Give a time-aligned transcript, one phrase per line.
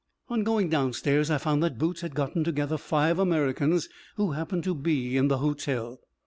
[0.29, 4.73] On going downstairs I found that Boots had gotten together five Americans who happened to
[4.73, 5.99] be in the hotel.